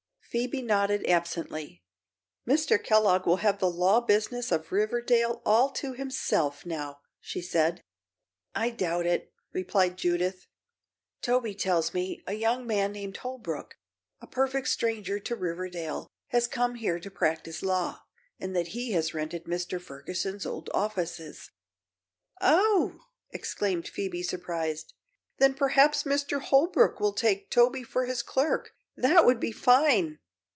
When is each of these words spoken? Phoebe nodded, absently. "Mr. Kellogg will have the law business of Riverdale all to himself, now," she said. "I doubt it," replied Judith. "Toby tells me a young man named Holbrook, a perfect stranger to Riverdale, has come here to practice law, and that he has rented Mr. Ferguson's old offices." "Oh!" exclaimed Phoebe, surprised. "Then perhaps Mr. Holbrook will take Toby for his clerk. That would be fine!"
Phoebe 0.31 0.61
nodded, 0.61 1.05
absently. 1.09 1.83
"Mr. 2.47 2.81
Kellogg 2.81 3.25
will 3.25 3.41
have 3.43 3.59
the 3.59 3.69
law 3.69 3.99
business 3.99 4.49
of 4.49 4.71
Riverdale 4.71 5.41
all 5.45 5.69
to 5.71 5.91
himself, 5.91 6.65
now," 6.65 7.01
she 7.19 7.41
said. 7.41 7.83
"I 8.55 8.69
doubt 8.69 9.05
it," 9.05 9.33
replied 9.51 9.97
Judith. 9.97 10.47
"Toby 11.21 11.53
tells 11.53 11.93
me 11.93 12.23
a 12.25 12.31
young 12.31 12.65
man 12.65 12.93
named 12.93 13.17
Holbrook, 13.17 13.75
a 14.21 14.25
perfect 14.27 14.69
stranger 14.69 15.19
to 15.19 15.35
Riverdale, 15.35 16.07
has 16.27 16.47
come 16.47 16.75
here 16.75 16.97
to 16.97 17.11
practice 17.11 17.61
law, 17.61 17.99
and 18.39 18.55
that 18.55 18.67
he 18.69 18.93
has 18.93 19.13
rented 19.13 19.43
Mr. 19.43 19.81
Ferguson's 19.81 20.45
old 20.45 20.69
offices." 20.73 21.51
"Oh!" 22.39 23.01
exclaimed 23.31 23.85
Phoebe, 23.89 24.23
surprised. 24.23 24.93
"Then 25.39 25.55
perhaps 25.55 26.03
Mr. 26.03 26.39
Holbrook 26.39 27.01
will 27.01 27.11
take 27.11 27.49
Toby 27.51 27.83
for 27.83 28.05
his 28.05 28.23
clerk. 28.23 28.71
That 28.95 29.25
would 29.25 29.39
be 29.39 29.51
fine!" 29.51 30.19